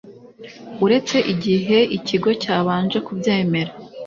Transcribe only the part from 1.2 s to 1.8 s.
igihe